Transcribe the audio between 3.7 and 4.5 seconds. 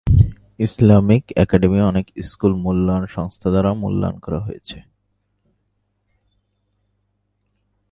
মূল্যায়ন করা